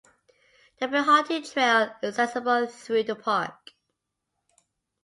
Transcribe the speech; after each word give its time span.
The 0.79 0.87
Pinhoti 0.87 1.47
Trail 1.53 1.95
is 2.01 2.17
accessible 2.17 2.65
through 2.65 3.03
the 3.03 3.15
park. 3.15 3.69